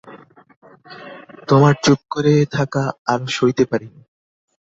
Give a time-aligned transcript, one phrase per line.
[1.47, 4.01] তোমার চুপ করে থাকা আরো সইতে পারি নে।